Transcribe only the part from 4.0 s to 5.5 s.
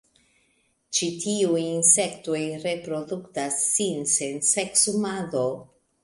sen seksumado.